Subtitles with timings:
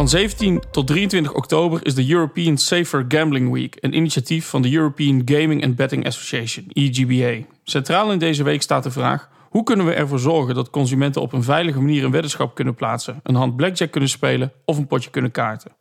[0.00, 4.72] Van 17 tot 23 oktober is de European Safer Gambling Week, een initiatief van de
[4.72, 7.46] European Gaming and Betting Association, EGBA.
[7.64, 11.32] Centraal in deze week staat de vraag: hoe kunnen we ervoor zorgen dat consumenten op
[11.32, 15.10] een veilige manier een weddenschap kunnen plaatsen, een hand blackjack kunnen spelen of een potje
[15.10, 15.72] kunnen kaarten?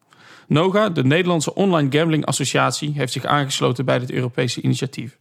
[0.47, 5.17] NOGA, de Nederlandse Online Gambling Associatie, heeft zich aangesloten bij dit Europese initiatief.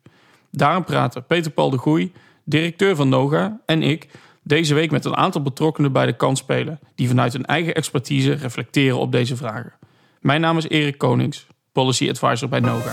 [0.51, 2.13] Daarom praten Peter Paul de Goei,
[2.45, 4.09] directeur van NOGA, en ik
[4.49, 8.99] deze week met een aantal betrokkenen bij de kansspelen, die vanuit hun eigen expertise reflecteren
[8.99, 9.73] op deze vragen.
[10.21, 12.93] Mijn naam is Erik Konings, Policy Advisor bij NOGA.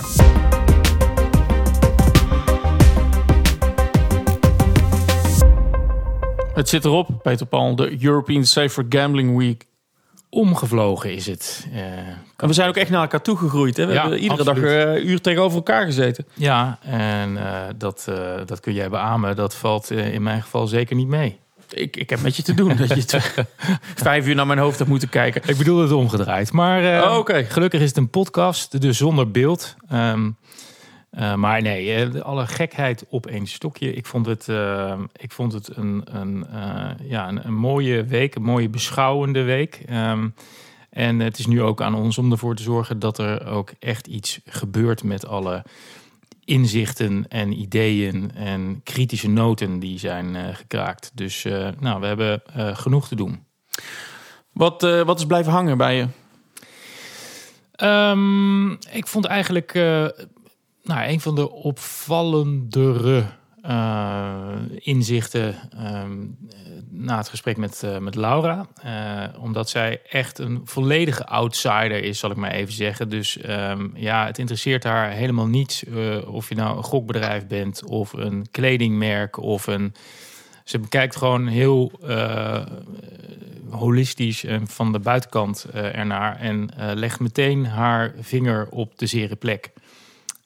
[6.54, 9.66] Het zit erop, Peter Paul, de European Safer Gambling Week.
[10.30, 11.68] Omgevlogen is het.
[11.74, 11.80] Uh,
[12.38, 13.78] en we zijn ook echt naar elkaar toegegroeid.
[13.78, 13.86] Hè?
[13.86, 14.72] We Ja, hebben iedere absoluut.
[14.72, 16.26] dag een uur tegenover elkaar gezeten.
[16.34, 19.36] ja, en eh, dat, eh, dat kun jij beamen.
[19.36, 21.40] Dat valt eh, in mijn geval zeker niet mee.
[21.76, 22.76] Ik, ik heb met je te doen.
[22.76, 23.22] dat je
[23.96, 25.42] vijf uur naar mijn hoofd hebt moeten kijken.
[25.46, 26.52] Ik bedoel het omgedraaid.
[26.52, 27.44] Maar Oh, oké.
[27.44, 29.76] gelukkig is het een podcast, dus zonder beeld.
[29.90, 30.30] Ehm,
[31.10, 33.94] eh, maar nee, eh, alle gekheid op één stokje.
[33.94, 34.48] Ik vond het,
[35.16, 36.46] ik vond het een, een,
[37.04, 39.82] ja, een, een mooie week, een mooie beschouwende week.
[39.86, 40.28] Ehm,
[40.90, 44.08] en het is nu ook aan ons om ervoor te zorgen dat er ook echt
[44.08, 45.64] iets gebeurt met alle
[46.46, 51.12] inzichten en ideeën en kritische noten die zijn eh, gekraakt.
[51.14, 53.44] Dus eh, nou, we hebben eh, genoeg te doen.
[54.52, 56.08] Wat, wat is blijven hangen bij je?
[57.72, 59.74] Ehm, ik vond eigenlijk
[60.84, 63.26] nou, een van de opvallendere
[63.68, 66.26] eh, inzichten ehm,
[66.90, 68.68] na het gesprek met, eh, met Laura.
[68.82, 73.10] Eh, omdat zij echt een volledige outsider is, zal ik maar even zeggen.
[73.10, 77.86] Dus ehm, ja, het interesseert haar helemaal niets eh, of je nou een gokbedrijf bent
[77.86, 79.94] of een kledingmerk of een.
[80.64, 82.66] Ze bekijkt gewoon heel eh,
[83.70, 86.40] holistisch en van de buitenkant eh, ernaar.
[86.40, 89.72] En eh, legt meteen haar vinger op de zere plek.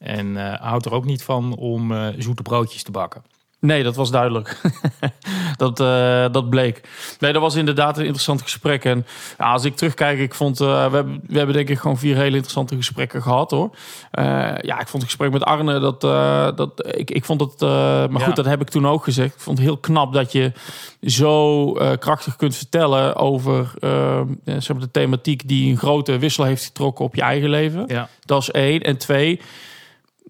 [0.00, 3.22] En eh, houdt er ook niet van om eh, zoete broodjes te bakken.
[3.58, 4.60] Nee, dat was duidelijk.
[5.56, 6.80] dat, eh, dat bleek.
[7.18, 8.84] Nee, dat was inderdaad een interessant gesprek.
[8.84, 9.06] En
[9.38, 12.30] ja, als ik terugkijk, ik vond, we, hebben, we hebben denk ik gewoon vier hele
[12.30, 13.70] interessante gesprekken gehad hoor.
[14.60, 16.00] Ja, ik vond het gesprek met Arne, dat,
[16.56, 18.24] dat, ik, ik vond het, maar Ja.
[18.24, 19.34] goed, dat heb ik toen ook gezegd.
[19.34, 20.52] Ik vond het heel knap dat je
[21.02, 23.72] zo krachtig kunt vertellen over
[24.44, 27.84] zeg maar de thematiek die een grote wissel heeft getrokken op je eigen leven.
[27.86, 28.08] Ja.
[28.24, 28.80] Dat is één.
[28.80, 29.40] En twee,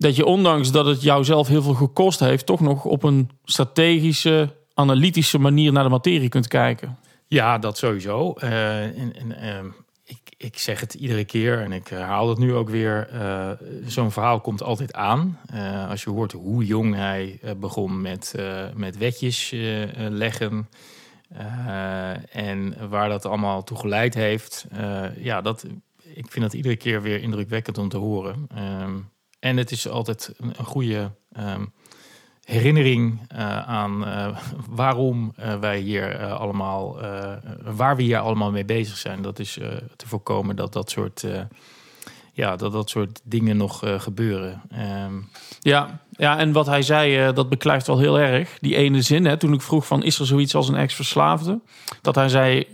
[0.00, 3.30] dat je ondanks dat het jou zelf heel veel gekost heeft, toch nog op een
[3.44, 6.98] strategische, analytische manier naar de materie kunt kijken.
[7.26, 8.32] Ja, dat sowieso.
[8.32, 9.66] Eh, en, ehm,
[10.04, 13.08] ik, ik zeg het iedere keer en ik herhaal het nu ook weer.
[13.12, 13.50] eh,
[13.86, 15.38] Zo'n verhaal komt altijd aan.
[15.46, 18.34] Eh, als je hoort hoe jong hij begon met,
[18.74, 19.50] met wetjes
[19.96, 20.68] leggen.
[22.30, 24.66] en waar dat allemaal toe geleid heeft.
[25.16, 25.66] Ja, dat,
[26.14, 28.48] ik vind dat iedere keer weer indrukwekkend om te horen.
[29.40, 31.64] En het is altijd een, goede ehm,
[32.44, 34.36] herinnering eh, aan eh,
[34.68, 36.98] waarom eh, wij hier allemaal,
[37.64, 39.22] waar we hier allemaal mee bezig zijn.
[39.22, 39.58] Dat is
[39.96, 41.24] te voorkomen dat dat soort,
[42.32, 44.62] ja, dat dat soort dingen nog gebeuren.
[44.70, 45.14] Ehm,
[45.60, 48.58] Ja, ja, en wat hij zei, dat beklijft wel heel erg.
[48.58, 51.60] Die ene zin, hè, toen ik vroeg van, is er zoiets als een ex-verslaafde?
[52.00, 52.66] Dat hij zei,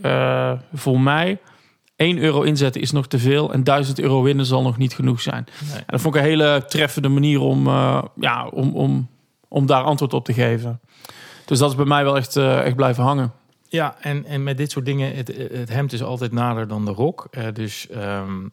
[0.73, 1.39] voor mij,
[1.97, 5.21] 1 euro inzetten is nog te veel en 1000 euro winnen zal nog niet genoeg
[5.21, 5.47] zijn.
[5.71, 5.77] nee.
[5.79, 9.09] En dat vond ik een hele treffende manier om, eh, ja, om, om,
[9.49, 10.81] om daar antwoord op te geven.
[11.45, 13.33] Dus dat is bij mij wel echt, eh, echt blijven hangen.
[13.69, 16.91] Ja, en, en met dit soort dingen, het, het hemd is altijd nader dan de
[16.91, 17.27] rok.
[17.31, 18.49] Eh, dus ehm,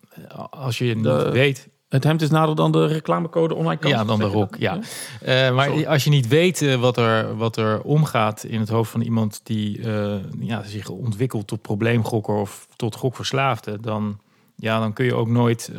[0.49, 3.91] als je niet De- weet Het hemd is nader dan de reclamecode online kan.
[3.91, 4.79] Ja, dan de rok, ja.
[5.21, 5.85] Eh, maar Sorry.
[5.85, 9.41] als je niet weet eh, wat, er, wat er omgaat in het hoofd van iemand
[9.43, 14.19] die eh, ja, zich ontwikkelt tot probleemgokker of tot gokverslaafde, dan,
[14.55, 15.71] ja, dan kun je ook nooit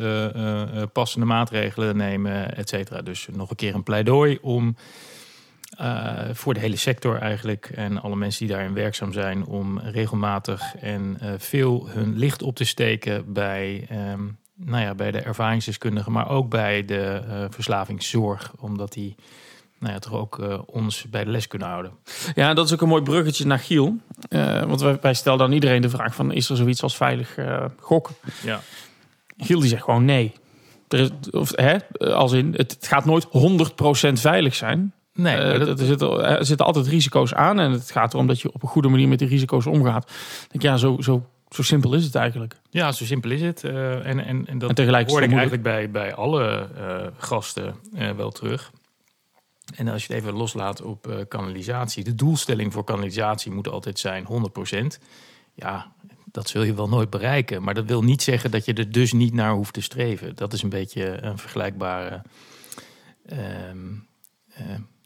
[0.93, 3.01] passende maatregelen nemen, et cetera.
[3.01, 4.75] Dus nog een keer een pleidooi om
[6.33, 11.17] voor de hele sector eigenlijk en alle mensen die daarin werkzaam zijn, om regelmatig en
[11.37, 14.21] veel hun licht op te steken bij, ehm,
[14.55, 19.15] nou ja, bij de ervaringsdeskundigen, maar ook bij de eh, verslavingszorg, omdat die
[19.79, 21.91] nou ja, toch ook eh, ons bij de les kunnen houden.
[22.35, 23.97] Ja, dat is ook een mooi bruggetje naar Giel.
[24.29, 26.31] Eh, want wij, wij stellen dan iedereen de vraag van...
[26.31, 27.37] is er zoiets als veilig
[27.79, 28.15] gokken?
[28.43, 28.59] Ja.
[29.37, 30.33] Giel die zegt gewoon nee.
[30.87, 31.77] Er is, of, hè,
[32.13, 33.29] als in, het, gaat nooit 100%
[34.13, 34.93] veilig zijn.
[35.13, 37.59] Nee, dat- er, zitten, er zitten altijd risico's aan.
[37.59, 40.09] En het gaat erom dat je op een goede manier met die risico's omgaat.
[40.09, 42.55] Ik Denk, ja, zo, zo, zo simpel is het eigenlijk.
[42.69, 43.63] Ja, zo simpel is het.
[43.63, 47.75] Eh, en, en, en dat En tegelijk hoor ik eigenlijk bij, bij alle eh, gasten
[47.93, 48.71] eh, wel terug.
[49.75, 52.03] En als je het even loslaat op kanalisatie.
[52.03, 55.01] De doelstelling voor kanalisatie moet altijd zijn 100%.
[55.53, 55.93] Ja,
[56.35, 57.63] dat zul je wel nooit bereiken.
[57.63, 60.35] Maar dat wil niet zeggen dat je er dus niet naar hoeft te streven.
[60.35, 62.21] Dat is een beetje een vergelijkbare
[63.25, 63.93] ehm,
[64.53, 64.65] eh,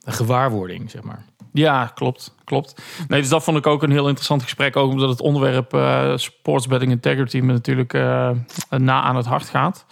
[0.09, 1.25] een gewaarwording, zeg maar.
[1.53, 2.35] Ja, klopt.
[2.43, 2.81] klopt.
[3.07, 4.75] Nee, dus dat vond ik ook een heel interessant gesprek.
[4.75, 8.31] Ook omdat het onderwerp uh, sports betting integrity me natuurlijk uh,
[8.69, 9.85] na aan het hart gaat.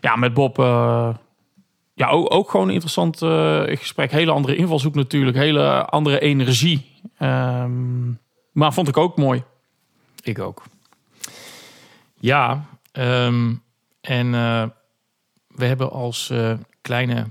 [0.00, 0.58] Ja, met Bob.
[0.58, 1.14] Uh,
[1.94, 3.16] ja, ook, ook gewoon een interessant
[3.78, 4.10] gesprek.
[4.10, 5.36] Hele andere invalshoek natuurlijk.
[5.36, 7.00] Hele andere energie.
[7.18, 8.18] Um,
[8.52, 9.42] maar vond ik ook mooi.
[10.22, 10.62] Ik ook.
[12.14, 13.62] Ja, um,
[14.00, 14.30] en
[15.46, 16.32] we hebben als
[16.82, 17.26] kleine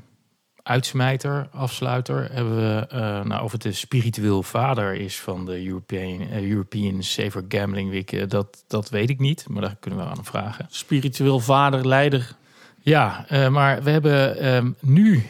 [0.69, 6.21] uitsmijter, afsluiter, hebben we uh, nou, of het de spiritueel vader is van de European,
[6.21, 8.11] uh, European Safer Gambling Week.
[8.11, 10.65] Uh, dat, dat weet ik niet, maar daar kunnen we aan hem vragen.
[10.69, 12.35] Spiritueel vader, leider.
[12.81, 15.25] Ja, maar we hebben ehm, nu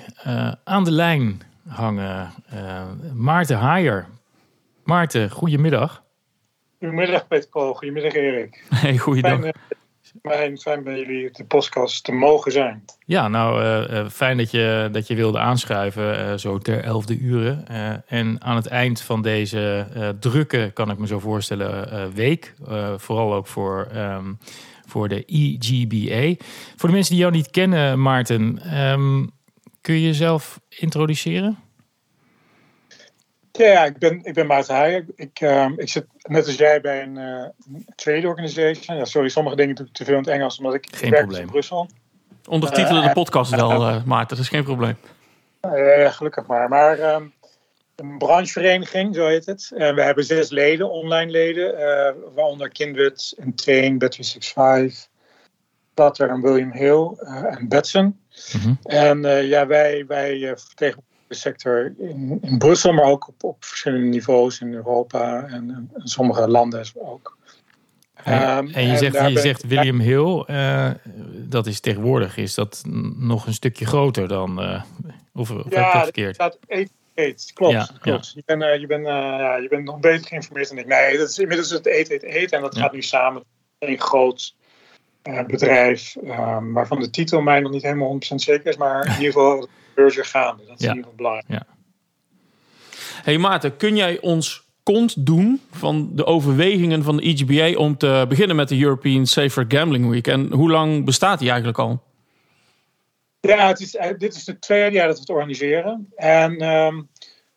[0.64, 2.32] aan de lijn hangen
[3.14, 4.08] Maarten Haier.
[4.84, 6.04] Maarten, goedemiddag.
[6.80, 8.64] Goedemiddag Peter Paul, goedemiddag Erik.
[8.76, 9.40] Hey, goeiedag.
[9.40, 9.54] Fijn,
[10.58, 12.84] fijn bij jullie de podcast te mogen zijn.
[13.06, 17.68] Ja, nou uh, fijn dat je, dat je wilde aanschuiven uh, zo ter elfde uren.
[18.08, 19.88] en aan het eind van deze
[20.20, 22.54] drukke, kan ik me zo voorstellen, week.
[22.98, 24.38] vooral ook voor, um,
[24.86, 26.44] voor de EGBA.
[26.76, 29.32] Voor de mensen die jou niet kennen, Maarten, um,
[29.82, 31.58] kun je jezelf introduceren?
[33.66, 35.06] Ja, ik ben, ik ben Maarten Heijer.
[35.16, 37.46] Ik, uh, ik zit net als jij bij een uh,
[37.96, 38.98] trade organization.
[38.98, 41.24] Ja, sorry, sommige dingen doe ik te veel in het Engels, omdat ik geen werk
[41.24, 41.42] probleem.
[41.44, 41.90] in Brussel.
[42.48, 44.36] Ondertitelen uh, de podcast wel, uh, Maarten.
[44.36, 44.98] Dat is geen probleem.
[46.12, 46.70] gelukkig maar.
[46.70, 47.34] Maar um,
[47.96, 49.72] een branchevereniging, zo heet het.
[49.76, 51.76] En we hebben zes leden, online leden.
[52.36, 54.94] waaronder Kindred, Entain, Bet365,
[55.94, 57.12] Platter en William Hill
[57.50, 58.20] en Betson.
[58.54, 58.80] Mm -hmm.
[58.84, 64.60] En ja, wij, wij vertegenwoordigen sector in, in Brussel, maar ook op, op verschillende niveaus
[64.60, 67.38] in Europa en, en sommige landen ook.
[68.24, 70.92] En, um, en je, zegt, je zegt William Hill, uh,
[71.34, 72.84] dat is tegenwoordig, is dat
[73.18, 74.84] nog een stukje groter dan, uh,
[75.34, 76.38] of, of ja, heb verkeerd?
[76.38, 76.58] dat
[77.14, 77.74] eet, klopt.
[77.74, 78.26] Ja, klopt.
[78.26, 78.32] Ja.
[78.36, 80.86] Je, bent, uh, je, bent, ja, je bent nog beter geïnformeerd dan ik.
[80.86, 82.82] Nee, dat is inmiddels het eet, eet, eet en dat ja.
[82.82, 83.44] gaat nu samen
[83.80, 84.56] een groot
[85.48, 89.26] bedrijf, um, waarvan de titel mij nog niet helemaal 100% zeker is, maar in ieder
[89.34, 89.68] geval
[90.08, 90.66] gaande.
[90.66, 90.92] Dat is ja.
[90.92, 91.48] in ieder geval belangrijk.
[91.48, 91.66] Ja.
[93.24, 98.26] Hey Maarten, kun jij ons kont doen van de overwegingen van de EGBA om te
[98.30, 100.28] beginnen met de European Safer Gambling Week?
[100.28, 102.04] En hoe lang bestaat die eigenlijk al?
[103.42, 106.12] Ja, het is, dit is het tweede jaar dat we het organiseren.
[106.16, 107.10] En um,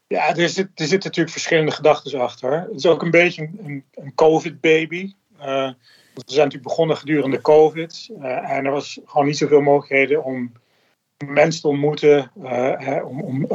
[0.07, 2.53] ja, er, zit, er zitten natuurlijk verschillende gedachten achter.
[2.53, 5.13] Het is ook een beetje een, een COVID-baby.
[5.41, 5.71] Uh,
[6.15, 8.09] we zijn natuurlijk begonnen gedurende COVID.
[8.19, 10.53] Uh, en er was gewoon niet zoveel mogelijkheden om
[11.29, 13.47] mensen te ontmoeten, uh, om, om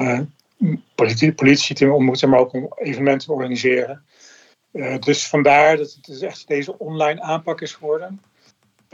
[0.95, 4.03] politici te ontmoeten, maar ook om evenementen te organiseren.
[4.71, 8.21] Uh, dus vandaar dat het dus echt deze online aanpak is geworden.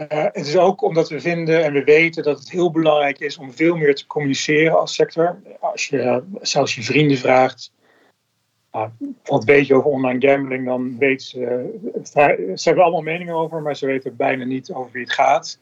[0.08, 3.54] het is ook omdat we vinden en we weten dat het heel belangrijk is om
[3.54, 5.42] veel meer te communiceren als sector.
[5.60, 7.72] Als je zelfs je vrienden vraagt,
[9.24, 13.76] wat weet je over online gambling, dan weten ze, ze hebben allemaal meningen over, maar
[13.76, 15.60] ze weten bijna niet over wie het gaat.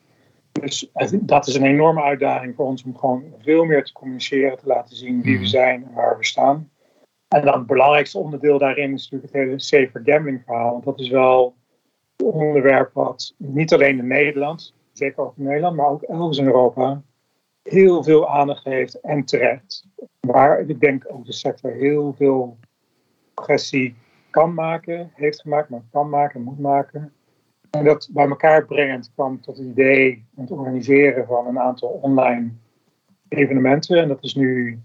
[0.52, 4.68] Dus dat is een enorme uitdaging voor ons om gewoon veel meer te communiceren, te
[4.68, 6.70] laten zien wie we zijn en waar we staan.
[7.28, 10.72] En dan het belangrijkste onderdeel daarin is natuurlijk het hele safer gambling verhaal.
[10.72, 11.56] Want dat is wel
[12.18, 16.46] een onderwerp wat niet alleen in Nederland, zeker ook in Nederland, maar ook elders in
[16.46, 17.02] Europa,
[17.64, 19.86] heel veel aandacht heeft en terecht.
[20.20, 22.58] Waar ik denk ook de sector heel veel
[23.34, 23.96] progressie
[24.30, 27.14] kan maken, heeft gemaakt, maar kan maken, moet maken.
[27.72, 31.90] En dat bij elkaar brengend kwam tot het idee om te organiseren van een aantal
[32.02, 32.50] online
[33.28, 33.98] evenementen.
[33.98, 34.80] En dat is nu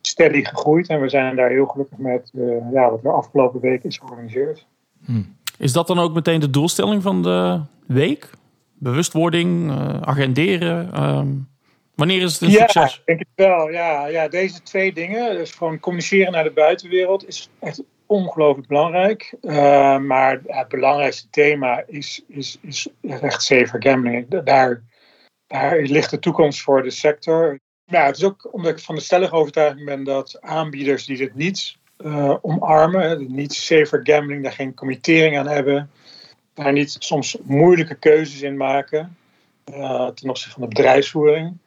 [0.00, 3.84] steady gegroeid en we zijn daar heel gelukkig met uh, ja, wat er afgelopen week
[3.84, 4.66] is georganiseerd.
[5.04, 5.36] Hmm.
[5.58, 8.30] Is dat dan ook meteen de doelstelling van de week?
[8.74, 11.02] Bewustwording, uh, agenderen?
[11.02, 11.48] Um,
[11.94, 12.94] wanneer is het een ja, succes?
[12.94, 13.70] Ja, denk het wel.
[13.70, 19.34] Ja, ja, deze twee dingen, dus gewoon communiceren naar de buitenwereld, is echt ongelooflijk belangrijk.
[19.42, 24.28] Uh, maar het belangrijkste thema is, is, is echt safer gambling.
[24.28, 24.82] Daar,
[25.46, 27.58] daar ligt de toekomst voor de sector.
[27.84, 31.34] Ja, het is ook omdat ik van de stellige overtuiging ben dat aanbieders die dit
[31.34, 35.90] niet uh, omarmen, niet safer gambling, daar geen committering aan hebben,
[36.54, 39.16] daar niet soms moeilijke keuzes in maken
[39.74, 41.58] uh, ten opzichte van de bedrijfsvoering.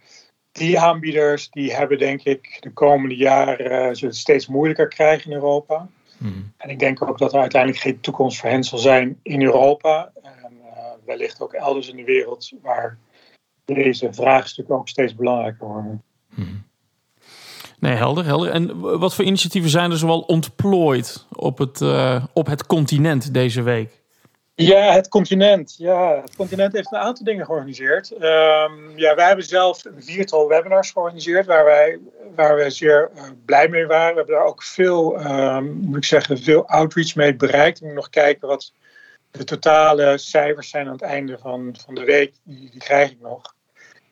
[0.51, 5.37] Die aanbieders die hebben denk ik de komende jaren zullen het steeds moeilijker krijgen in
[5.37, 5.87] Europa.
[6.23, 6.53] Hmm.
[6.57, 10.11] En ik denk ook dat er uiteindelijk geen toekomst voor hen zal zijn in Europa.
[10.21, 10.69] En uh,
[11.05, 12.97] wellicht ook elders in de wereld waar
[13.65, 16.03] deze vraagstukken ook steeds belangrijker worden.
[16.33, 16.63] Hmm.
[17.79, 18.51] Nee, helder, helder.
[18.51, 23.61] En wat voor initiatieven zijn er zoal ontplooid op het, uh, op het continent deze
[23.61, 24.02] week?
[24.55, 25.75] Ja, het continent.
[25.77, 28.11] Ja, het continent heeft een aantal dingen georganiseerd.
[28.11, 31.99] Um, ja, wij hebben zelf een viertal webinars georganiseerd waar wij,
[32.35, 34.11] waar wij zeer uh, blij mee waren.
[34.11, 37.79] We hebben daar ook veel, um, moet ik zeggen, veel outreach mee bereikt.
[37.79, 38.73] Ik moet nog kijken wat
[39.31, 42.33] de totale cijfers zijn aan het einde van, van de week.
[42.43, 43.55] Die, die krijg ik nog.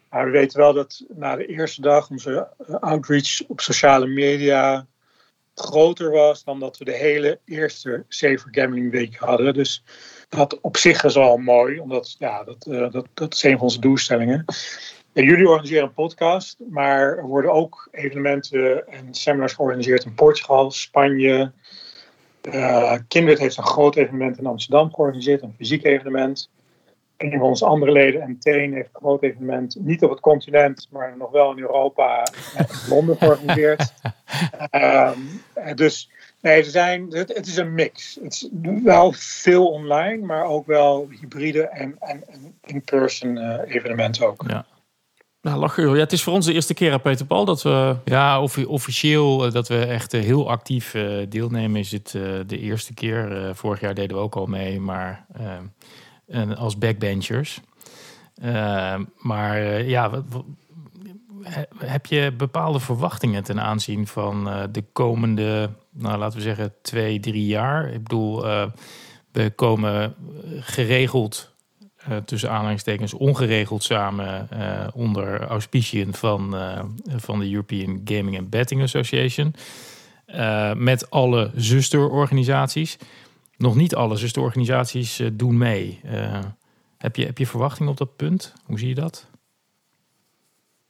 [0.10, 2.48] Maar we weten wel dat na de eerste dag onze
[2.80, 4.88] outreach op sociale media
[5.56, 9.54] groter was dan dat we de hele eerste Safer Gambling Week hadden.
[9.54, 9.84] Dus
[10.36, 13.62] dat op zich is al mooi, omdat ja, dat, uh, dat, dat is een van
[13.62, 14.46] onze doelstellingen.
[15.14, 20.72] En jullie organiseren een podcast, maar er worden ook evenementen en seminars georganiseerd in Portugal,
[20.72, 21.52] Spanje.
[22.42, 26.50] Uh, Kindred heeft een groot evenement in Amsterdam georganiseerd, een fysiek evenement.
[27.18, 30.88] Een van onze andere leden, en Teen, heeft een groot evenement, niet op het continent,
[30.92, 33.94] maar nog wel in Europa, in Londen georganiseerd.
[34.72, 35.42] um,
[35.76, 36.10] dus
[36.42, 38.20] nee, er zijn, het, het, is een mix.
[38.24, 38.50] Het is
[38.84, 44.44] wel veel online, maar ook wel hybride en, en, en in-person uh, evenementen ook.
[44.48, 44.66] Ja.
[45.42, 45.96] Nou, lachen joh.
[45.96, 47.96] Ja, het is voor ons de eerste keer, Peter Paul, dat we...
[48.06, 50.96] Ja, officieel dat we echt heel actief
[51.30, 52.12] deelnemen is het
[52.48, 53.52] de eerste keer.
[53.56, 55.26] vorig jaar deden we ook al mee, maar
[56.28, 57.62] uh, als backbenchers.
[58.44, 60.44] Uh, maar uh, ja, wat, wat,
[61.78, 67.20] heb je bepaalde verwachtingen ten aanzien van uh, de komende, nou laten we zeggen, twee,
[67.20, 67.94] drie jaar?
[67.94, 68.42] Ik bedoel,
[69.32, 70.16] we komen
[70.60, 71.54] geregeld,
[72.26, 74.48] tussen aanhalingstekens, ongeregeld samen
[74.94, 76.56] onder auspiciën van,
[77.08, 79.54] van de European Gaming and Betting Association.
[80.76, 82.98] met alle zusterorganisaties
[83.62, 86.00] nog niet alle zusterorganisaties doen mee.
[86.98, 88.54] Heb, je, heb je verwachting op dat punt?
[88.66, 89.30] Hoe zie je dat?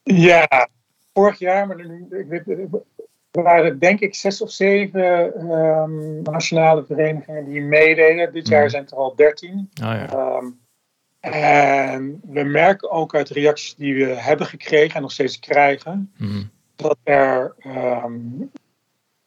[0.04, 0.70] Ja,
[1.14, 2.68] vorig jaar, maar ik weet,
[3.32, 8.34] er waren denk ik zes of zeven um, nationale verenigingen die meededen.
[8.34, 9.70] Dit jaar zijn het er al dertien.
[9.84, 10.38] Oh, ja.
[10.38, 10.60] um,
[11.20, 16.50] en we merken ook uit reacties die we hebben gekregen en nog steeds krijgen, mm.
[16.76, 17.56] dat er
[18.04, 18.52] um,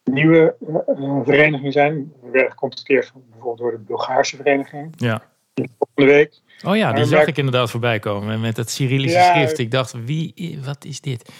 [0.05, 2.13] nieuwe uh, verenigingen zijn.
[2.23, 4.93] We werden gecontacteerd bijvoorbeeld door de Bulgaarse vereniging.
[4.97, 5.23] Ja.
[5.55, 6.43] Volgende week.
[6.65, 9.59] Oh ja, die zag ik inderdaad voorbij komen met het Cyrillische ja, schrift.
[9.59, 11.33] Ik dacht, wie, wat is dit?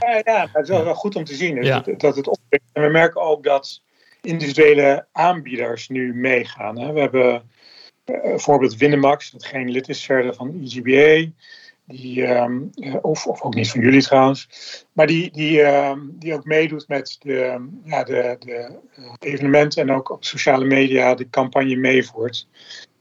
[0.00, 1.80] ja, ja, het is wel, wel goed om te zien ja.
[1.80, 2.64] dat, dat het oppikt.
[2.72, 3.82] En we merken ook dat
[4.20, 6.78] individuele aanbieders nu meegaan.
[6.78, 6.92] Hè.
[6.92, 7.50] We hebben
[8.04, 11.30] bijvoorbeeld Winamax, dat geen lid is verder van EGBA.
[11.92, 12.70] Die, um,
[13.02, 14.48] of, of ook niet van jullie trouwens.
[14.92, 18.78] Maar die, die, um, die ook meedoet met de, ja, de, de
[19.18, 22.48] evenementen en ook op sociale media de campagne meevoert.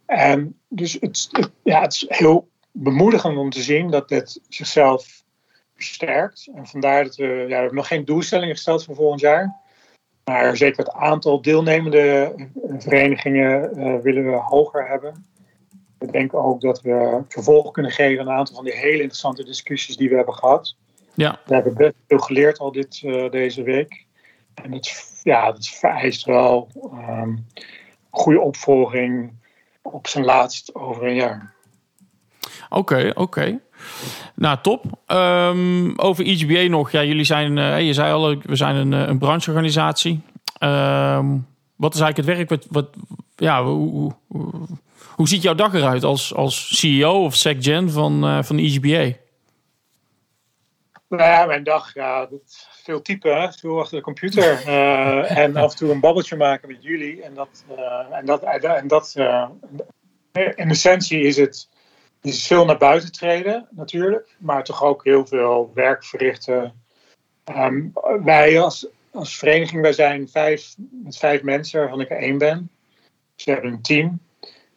[0.06, 1.30] En dus het,
[1.64, 5.24] ja, het is heel bemoedigend om te zien dat dit zichzelf
[5.76, 6.50] versterkt.
[6.56, 9.60] En vandaar dat we, ja, nog geen doelstellingen gesteld voor volgend jaar.
[10.24, 12.34] Maar zeker het aantal deelnemende
[12.78, 15.26] verenigingen uh, willen we hoger hebben.
[16.02, 19.44] We denken ook dat we vervolg kunnen geven aan een aantal van die hele interessante
[19.44, 20.76] discussies die we hebben gehad.
[21.14, 21.40] Ja.
[21.46, 24.06] We hebben best veel geleerd al dit, uh, deze week.
[24.54, 27.46] En dat, ja, dat vereist wel um,
[28.10, 29.34] goede opvolging
[29.82, 31.54] op zijn laatst over een jaar.
[32.70, 33.22] Oké, okay, oké.
[33.22, 33.60] Okay.
[34.36, 34.86] Nou, top.
[35.08, 36.92] Um, over EGBA nog.
[36.92, 40.22] Ja, jullie zijn, uh, je zei al, we zijn een, een brancheorganisatie.
[40.60, 42.50] Um, wat is eigenlijk het werk?
[42.50, 42.88] Wat, wat,
[43.36, 44.68] ja, hoe, hoe,
[45.22, 49.18] hoe ziet jouw dag eruit als, als CEO of SecGen van, uh, van de EGBA?
[51.08, 52.30] Nou ja, mijn dag, ja,
[52.84, 54.68] veel typen, veel achter de computer.
[54.68, 57.22] Uh, en af en toe een babbeltje maken met jullie.
[57.22, 59.14] En dat, uh, en dat, en dat
[60.56, 61.70] in essentie is het
[62.22, 64.36] is veel naar buiten treden, natuurlijk.
[64.40, 66.74] Maar toch ook heel veel werk verrichten.
[67.56, 72.38] Um, wij als, als vereniging, wij zijn vijf, met vijf mensen, waarvan ik er één
[72.38, 72.70] ben.
[73.36, 74.20] We hebben een team.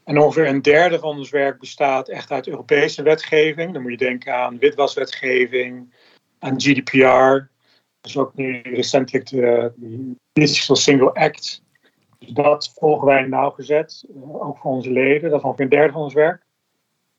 [0.04, 3.72] En ongeveer een derde van ons werk bestaat echt uit Europese wetgeving.
[3.72, 5.94] Dan moet je denken aan witwaswetgeving,
[6.38, 7.52] aan GDPR.
[8.00, 9.72] Dus ook nu recentelijk de,
[10.32, 11.62] Digital Single Act.
[12.18, 15.30] Dus dat volgen wij nauwgezet, ook voor onze leden.
[15.30, 16.42] Dat is ongeveer een derde van ons werk.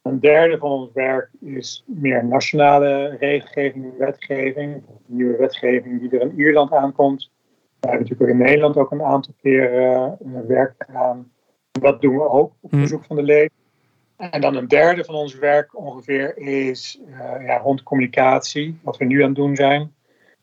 [0.02, 4.84] Een derde van ons werk is meer nationale regelgeving, wetgeving.
[5.06, 7.32] Nieuwe wetgeving die er in Ierland aankomt.
[7.80, 10.12] We hebben natuurlijk ook in Nederland ook een aantal keer uh,
[10.48, 11.32] werk gedaan
[11.82, 13.52] dat doen we ook op verzoek van de leden.
[14.18, 19.06] En dan een derde van ons werk ongeveer is uh, ja, rond communicatie, wat we
[19.06, 19.94] nu aan het doen zijn.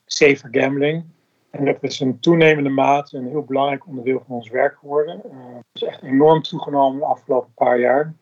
[0.06, 1.04] Safer gambling.
[1.50, 5.22] En dat is een toenemende mate een heel belangrijk onderdeel van ons werk geworden.
[5.24, 8.14] Uh, het is echt enorm toegenomen de afgelopen paar jaar.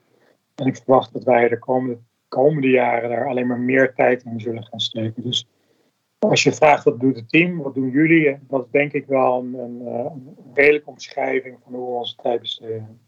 [0.55, 1.99] En ik verwacht dat wij de komende,
[2.29, 5.23] komende jaren daar alleen maar meer tijd in zullen gaan steken.
[5.23, 5.47] Dus
[6.29, 9.39] als je vraagt wat doet het team, wat doen jullie, dat is denk ik wel
[9.39, 13.01] een, een, een redelijke omschrijving van hoe we onze tijd besteden.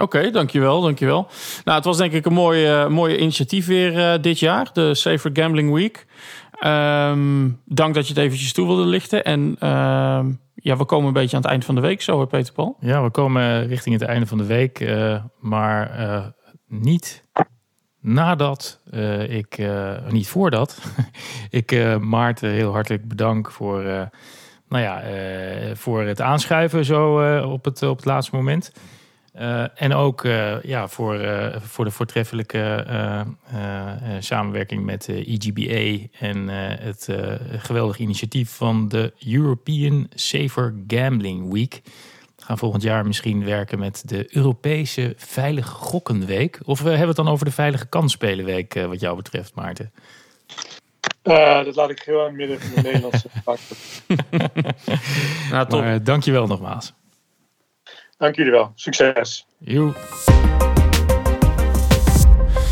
[0.00, 1.26] Oké, dankjewel, dankjewel.
[1.64, 5.72] Nou, het was denk ik een mooie, mooie initiatief weer dit jaar, de Safer Gambling
[5.72, 6.06] Week.
[6.62, 9.24] Ehm, dank dat je het eventjes toe wilde lichten.
[9.24, 12.52] En ehm, ja, we komen een beetje aan het eind van de week zo, Peter
[12.52, 12.76] Paul.
[12.80, 14.80] Ja, we komen richting het einde van de week.
[14.80, 16.26] Uh, maar uh,
[16.66, 17.24] niet
[18.02, 19.58] nadat uh, ik,
[20.08, 20.82] niet voordat,
[21.50, 23.82] ik Maarten heel hartelijk bedank voor,
[24.68, 25.02] nou ja,
[25.74, 28.72] voor het aanschuiven zo op, het, op het laatste moment.
[29.40, 32.86] Uh, en ook uh, ja, voor, uh, voor de voortreffelijke
[34.18, 37.08] samenwerking met de EGBA en het
[37.56, 41.82] geweldige initiatief van de European Safer Gambling Week.
[42.42, 46.60] We gaan volgend jaar misschien werken met de Europese Veilige Gokkenweek.
[46.64, 49.92] Of we hebben het dan over de Veilige Kansspelenweek, wat jou betreft, Maarten?
[51.22, 53.76] dat laat ik gewoon midden van de Nederlandse pakken.
[55.50, 55.80] nou, top.
[55.80, 56.92] Maar, dankjewel nogmaals.
[58.18, 58.72] Dank jullie wel.
[58.74, 59.46] Succes.
[59.58, 59.92] Joe.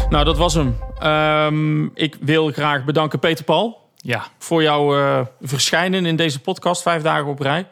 [0.09, 0.79] Nou, dat was hem.
[1.03, 3.91] Um, ik wil graag bedanken Peter Paul.
[3.97, 4.27] Ja.
[4.39, 7.67] Voor jouw uh, verschijnen in deze podcast, vijf dagen op rij.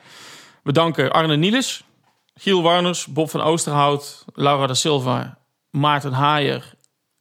[0.62, 1.84] We danken Arne Nielis,
[2.38, 5.38] Giel Warners, Bob van Oosterhout, Laura da Silva,
[5.70, 6.76] Maarten Haaier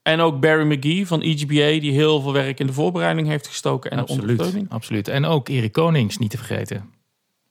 [0.08, 3.90] en ook Barry McGee van EGBA, die heel veel werk in de voorbereiding heeft gestoken
[3.90, 4.72] en absoluut, de ondersteuning.
[4.72, 5.08] Absoluut.
[5.08, 6.90] En ook Erik Konings, niet te vergeten.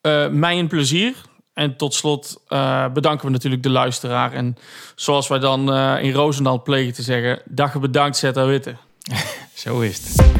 [0.01, 1.15] Uh, mij een plezier.
[1.53, 4.33] En tot slot uh, bedanken we natuurlijk de luisteraar.
[4.33, 4.57] En
[4.95, 7.41] zoals wij dan uh, in Roosendaal plegen te zeggen...
[7.45, 8.75] dag bedankt, Zeta Witte.
[9.53, 10.36] Zo is het.